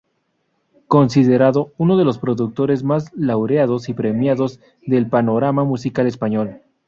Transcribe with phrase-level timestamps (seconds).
[0.87, 6.59] Considerado uno de los productores más laureados y premiados del panorama musical español.